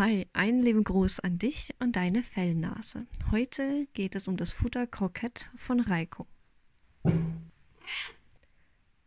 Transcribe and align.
Hi, 0.00 0.26
einen 0.32 0.62
lieben 0.62 0.82
Gruß 0.82 1.20
an 1.20 1.36
dich 1.36 1.74
und 1.78 1.94
deine 1.94 2.22
Fellnase. 2.22 3.06
Heute 3.30 3.86
geht 3.92 4.14
es 4.14 4.28
um 4.28 4.38
das 4.38 4.50
Futter 4.50 4.86
Krokett 4.86 5.50
von 5.54 5.78
Reiko. 5.78 6.26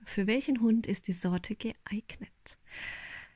Für 0.06 0.28
welchen 0.28 0.62
Hund 0.62 0.86
ist 0.86 1.08
die 1.08 1.14
Sorte 1.14 1.56
geeignet? 1.56 2.60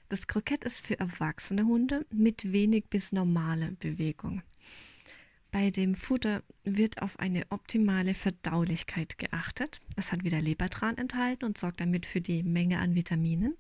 Das 0.08 0.28
Krokett 0.28 0.66
ist 0.66 0.86
für 0.86 1.00
erwachsene 1.00 1.66
Hunde 1.66 2.06
mit 2.12 2.52
wenig 2.52 2.92
bis 2.92 3.12
normale 3.12 3.72
Bewegung. 3.80 4.44
Bei 5.50 5.72
dem 5.72 5.96
Futter 5.96 6.44
wird 6.64 7.02
auf 7.02 7.18
eine 7.18 7.42
optimale 7.50 8.14
Verdaulichkeit 8.14 9.18
geachtet. 9.18 9.82
Es 9.96 10.12
hat 10.12 10.24
wieder 10.24 10.42
Lebertran 10.42 11.00
enthalten 11.00 11.46
und 11.46 11.58
sorgt 11.58 11.82
damit 11.82 12.06
für 12.06 12.22
die 12.22 12.44
Menge 12.44 12.78
an 12.78 12.94
Vitaminen. 12.94 13.58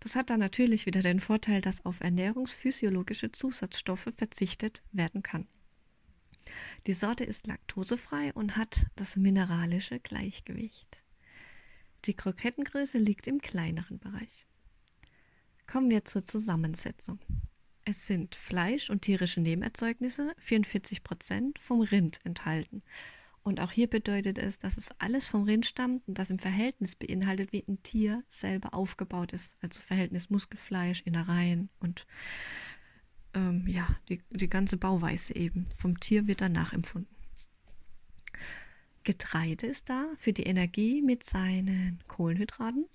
Das 0.00 0.16
hat 0.16 0.30
dann 0.30 0.40
natürlich 0.40 0.86
wieder 0.86 1.02
den 1.02 1.20
Vorteil, 1.20 1.60
dass 1.60 1.84
auf 1.84 2.00
ernährungsphysiologische 2.00 3.32
Zusatzstoffe 3.32 4.08
verzichtet 4.16 4.82
werden 4.92 5.22
kann. 5.22 5.46
Die 6.86 6.94
Sorte 6.94 7.24
ist 7.24 7.46
laktosefrei 7.46 8.32
und 8.32 8.56
hat 8.56 8.86
das 8.96 9.16
mineralische 9.16 10.00
Gleichgewicht. 10.00 11.02
Die 12.06 12.14
Krokettengröße 12.14 12.96
liegt 12.96 13.26
im 13.26 13.42
kleineren 13.42 13.98
Bereich. 13.98 14.46
Kommen 15.66 15.90
wir 15.90 16.06
zur 16.06 16.24
Zusammensetzung. 16.24 17.20
Es 17.84 18.06
sind 18.06 18.34
Fleisch 18.34 18.88
und 18.88 19.02
tierische 19.02 19.40
Nebenerzeugnisse, 19.40 20.32
44 20.38 21.04
Prozent, 21.04 21.58
vom 21.58 21.82
Rind 21.82 22.20
enthalten 22.24 22.82
und 23.42 23.60
auch 23.60 23.72
hier 23.72 23.88
bedeutet 23.88 24.38
es, 24.38 24.58
dass 24.58 24.76
es 24.76 24.90
alles 24.98 25.28
vom 25.28 25.44
Rind 25.44 25.64
stammt 25.64 26.06
und 26.06 26.18
das 26.18 26.30
im 26.30 26.38
Verhältnis 26.38 26.94
beinhaltet, 26.94 27.52
wie 27.52 27.64
ein 27.66 27.82
Tier 27.82 28.22
selber 28.28 28.74
aufgebaut 28.74 29.32
ist. 29.32 29.56
Also 29.62 29.80
Verhältnis 29.80 30.28
Muskelfleisch, 30.28 31.00
Innereien 31.02 31.70
und 31.80 32.06
ähm, 33.34 33.66
ja, 33.66 33.88
die, 34.08 34.22
die 34.30 34.50
ganze 34.50 34.76
Bauweise 34.76 35.34
eben. 35.34 35.64
Vom 35.74 35.98
Tier 36.00 36.26
wird 36.26 36.42
dann 36.42 36.52
nachempfunden. 36.52 37.14
Getreide 39.04 39.66
ist 39.66 39.88
da 39.88 40.06
für 40.16 40.34
die 40.34 40.42
Energie 40.42 41.00
mit 41.00 41.24
seinen 41.24 42.00
Kohlenhydraten. 42.08 42.86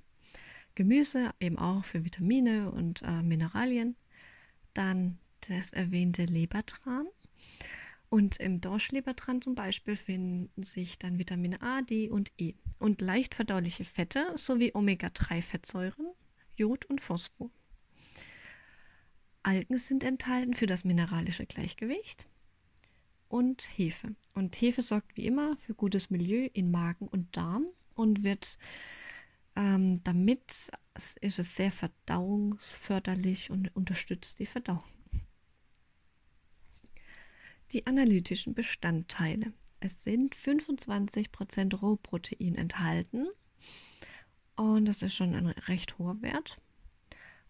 Gemüse 0.76 1.32
eben 1.40 1.58
auch 1.58 1.84
für 1.84 2.06
Vitamine 2.06 2.72
und 2.72 3.02
äh, 3.02 3.24
Mineralien. 3.24 3.96
Dann 4.74 5.18
das 5.48 5.72
erwähnte 5.72 6.26
Lebertran 6.26 7.08
und 8.16 8.38
im 8.38 8.62
Dorschlebertran 8.62 9.42
zum 9.42 9.56
Beispiel 9.56 9.98
finden 9.98 10.64
sich 10.64 10.98
dann 10.98 11.20
Vitamine 11.20 11.62
A, 11.62 11.82
D 11.82 12.10
und 12.10 12.32
E 12.38 12.54
und 12.80 13.02
leicht 13.02 13.36
verdauliche 13.36 13.84
Fette 13.84 14.32
sowie 14.38 14.72
Omega-3-Fettsäuren, 14.74 16.14
Jod 16.56 16.86
und 16.86 17.02
Phosphor. 17.02 17.52
Algen 19.44 19.78
sind 19.78 20.06
enthalten 20.06 20.54
für 20.54 20.66
das 20.66 20.86
mineralische 20.86 21.46
Gleichgewicht 21.46 22.26
und 23.28 23.64
Hefe. 23.78 24.16
Und 24.34 24.56
Hefe 24.62 24.82
sorgt 24.82 25.18
wie 25.18 25.26
immer 25.26 25.58
für 25.58 25.74
gutes 25.74 26.10
Milieu 26.10 26.48
in 26.54 26.72
Magen 26.72 27.10
und 27.10 27.36
Darm 27.36 27.66
und 27.96 28.24
wird 28.24 28.58
ähm, 29.58 30.02
damit 30.06 30.72
ist 31.20 31.40
es 31.40 31.56
sehr 31.58 31.72
verdauungsförderlich 31.74 33.52
und 33.52 33.76
unterstützt 33.76 34.40
die 34.40 34.46
Verdauung 34.46 34.95
die 37.76 37.86
analytischen 37.88 38.54
Bestandteile. 38.54 39.52
Es 39.82 40.02
sind 40.02 40.34
25% 40.34 41.76
Rohprotein 41.76 42.56
enthalten 42.56 43.28
und 44.56 44.86
das 44.86 45.02
ist 45.02 45.14
schon 45.14 45.36
ein 45.36 45.48
recht 45.48 45.98
hoher 45.98 46.22
Wert. 46.22 46.56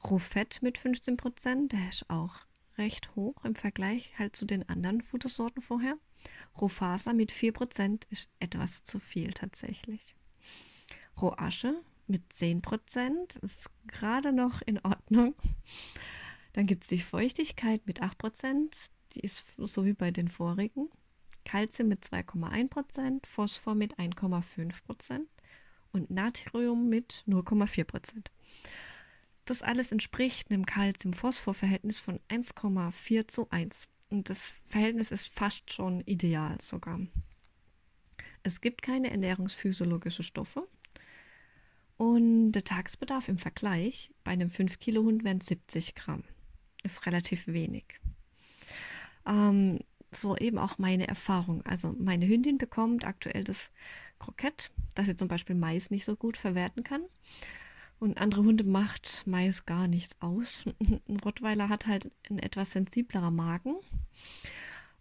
Rohfett 0.03 0.63
mit 0.63 0.79
15%, 0.79 1.67
der 1.67 1.89
ist 1.89 2.09
auch 2.09 2.37
recht 2.79 3.15
hoch 3.15 3.35
im 3.45 3.53
Vergleich 3.53 4.17
halt 4.17 4.35
zu 4.35 4.45
den 4.45 4.67
anderen 4.67 5.01
Futtersorten 5.01 5.61
vorher. 5.61 5.95
Rohfaser 6.59 7.13
mit 7.13 7.31
4% 7.31 8.07
ist 8.09 8.27
etwas 8.39 8.81
zu 8.81 8.97
viel 8.97 9.29
tatsächlich. 9.29 10.15
Rohasche 11.21 11.83
mit 12.07 12.23
10% 12.33 13.43
ist 13.43 13.69
gerade 13.85 14.33
noch 14.33 14.63
in 14.63 14.79
Ordnung. 14.79 15.35
Dann 16.53 16.65
gibt 16.65 16.83
es 16.83 16.89
die 16.89 16.99
Feuchtigkeit 16.99 17.85
mit 17.85 18.01
8%, 18.01 18.89
die 19.15 19.21
ist 19.21 19.45
so 19.57 19.85
wie 19.85 19.93
bei 19.93 20.11
den 20.11 20.27
vorigen. 20.27 20.89
Calcium 21.45 21.89
mit 21.89 22.03
2,1%, 22.03 23.25
Phosphor 23.25 23.75
mit 23.75 23.97
1,5% 23.97 25.21
und 25.91 26.09
Natrium 26.09 26.89
mit 26.89 27.23
0,4%. 27.27 28.25
Das 29.45 29.61
alles 29.61 29.91
entspricht 29.91 30.49
einem 30.49 30.65
Calcium-Phosphor-Verhältnis 30.65 31.99
von 31.99 32.19
1,4 32.29 33.27
zu 33.27 33.47
1. 33.51 33.87
Und 34.09 34.29
das 34.29 34.53
Verhältnis 34.65 35.11
ist 35.11 35.29
fast 35.29 35.71
schon 35.71 36.01
ideal 36.01 36.59
sogar. 36.61 36.99
Es 38.41 38.59
gibt 38.59 38.81
keine 38.81 39.11
ernährungsphysiologischen 39.11 40.25
Stoffe. 40.25 40.67
Und 41.97 42.53
der 42.53 42.63
Tagesbedarf 42.63 43.29
im 43.29 43.37
Vergleich 43.37 44.11
bei 44.23 44.31
einem 44.31 44.49
5-Kilo-Hund 44.49 45.23
wären 45.23 45.41
70 45.41 45.93
Gramm. 45.95 46.23
Ist 46.83 47.05
relativ 47.05 47.47
wenig 47.47 47.99
ähm, 49.25 49.79
so 50.11 50.37
eben 50.37 50.57
auch 50.57 50.77
meine 50.77 51.07
Erfahrung. 51.07 51.61
Also 51.63 51.95
meine 51.97 52.27
Hündin 52.27 52.57
bekommt 52.57 53.05
aktuell 53.05 53.43
das 53.43 53.71
Krokett, 54.19 54.71
das 54.95 55.07
sie 55.07 55.15
zum 55.15 55.27
Beispiel 55.27 55.55
Mais 55.55 55.89
nicht 55.89 56.05
so 56.05 56.15
gut 56.15 56.37
verwerten 56.37 56.83
kann. 56.83 57.03
Und 57.99 58.17
andere 58.17 58.43
Hunde 58.43 58.63
macht 58.63 59.23
Mais 59.25 59.65
gar 59.65 59.87
nichts 59.87 60.15
aus. 60.21 60.65
Ein 61.07 61.19
Rottweiler 61.23 61.69
hat 61.69 61.87
halt 61.87 62.11
ein 62.29 62.39
etwas 62.39 62.71
sensiblerer 62.71 63.31
Magen. 63.31 63.75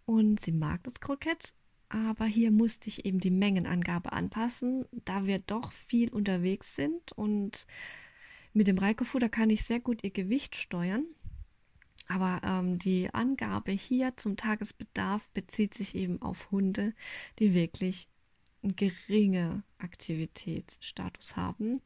Und 0.05 0.39
sie 0.39 0.51
mag 0.51 0.83
das 0.83 0.99
Krokett. 0.99 1.53
Aber 1.89 2.25
hier 2.25 2.51
musste 2.51 2.89
ich 2.89 3.05
eben 3.05 3.19
die 3.19 3.31
Mengenangabe 3.31 4.11
anpassen, 4.11 4.85
da 4.91 5.25
wir 5.25 5.39
doch 5.39 5.71
viel 5.71 6.11
unterwegs 6.11 6.75
sind. 6.75 7.11
Und 7.13 7.67
mit 8.53 8.67
dem 8.67 8.77
Reikofutter 8.77 9.29
kann 9.29 9.49
ich 9.49 9.63
sehr 9.63 9.79
gut 9.79 10.03
ihr 10.03 10.11
Gewicht 10.11 10.55
steuern. 10.55 11.05
Aber 12.07 12.41
ähm, 12.43 12.77
die 12.77 13.13
Angabe 13.13 13.71
hier 13.71 14.15
zum 14.15 14.37
Tagesbedarf 14.37 15.29
bezieht 15.31 15.73
sich 15.73 15.95
eben 15.95 16.21
auf 16.21 16.51
Hunde, 16.51 16.93
die 17.39 17.53
wirklich 17.53 18.07
einen 18.63 18.75
geringe 18.75 19.63
Aktivitätsstatus 19.77 21.35
haben. 21.35 21.81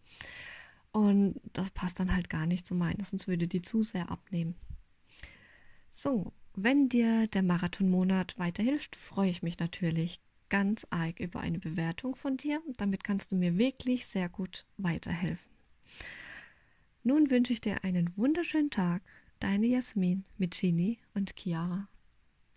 Und 0.91 1.39
das 1.53 1.71
passt 1.71 1.99
dann 1.99 2.13
halt 2.13 2.29
gar 2.29 2.45
nicht 2.45 2.65
zu 2.65 2.75
meinen, 2.75 3.03
sonst 3.03 3.27
würde 3.27 3.47
die 3.47 3.61
zu 3.61 3.83
sehr 3.83 4.09
abnehmen. 4.09 4.55
So, 5.89 6.33
wenn 6.55 6.89
dir 6.89 7.27
der 7.27 7.43
Marathonmonat 7.43 8.37
weiterhilft, 8.37 8.95
freue 8.95 9.29
ich 9.29 9.43
mich 9.43 9.59
natürlich 9.59 10.19
ganz 10.49 10.85
arg 10.89 11.19
über 11.19 11.39
eine 11.39 11.59
Bewertung 11.59 12.15
von 12.15 12.37
dir. 12.37 12.61
Damit 12.77 13.03
kannst 13.03 13.31
du 13.31 13.35
mir 13.35 13.57
wirklich 13.57 14.07
sehr 14.07 14.29
gut 14.29 14.65
weiterhelfen. 14.77 15.51
Nun 17.03 17.29
wünsche 17.29 17.53
ich 17.53 17.61
dir 17.61 17.83
einen 17.83 18.15
wunderschönen 18.17 18.71
Tag 18.71 19.01
Deine 19.39 19.67
Jasmin 19.67 20.25
mit 20.37 20.59
Genie 20.59 20.99
und 21.13 21.33
Chiara. 21.39 21.87